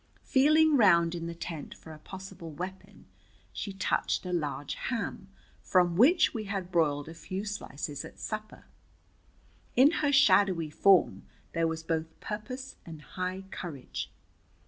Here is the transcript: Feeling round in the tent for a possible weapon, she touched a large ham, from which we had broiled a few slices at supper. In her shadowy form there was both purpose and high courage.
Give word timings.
Feeling 0.23 0.77
round 0.77 1.13
in 1.13 1.27
the 1.27 1.35
tent 1.35 1.75
for 1.75 1.93
a 1.93 1.99
possible 1.99 2.49
weapon, 2.49 3.05
she 3.53 3.71
touched 3.71 4.25
a 4.25 4.33
large 4.33 4.73
ham, 4.73 5.27
from 5.61 5.95
which 5.95 6.33
we 6.33 6.45
had 6.45 6.71
broiled 6.71 7.07
a 7.07 7.13
few 7.13 7.45
slices 7.45 8.03
at 8.03 8.17
supper. 8.17 8.65
In 9.75 9.91
her 10.01 10.11
shadowy 10.11 10.71
form 10.71 11.21
there 11.53 11.67
was 11.67 11.83
both 11.83 12.19
purpose 12.19 12.77
and 12.83 13.03
high 13.13 13.43
courage. 13.51 14.11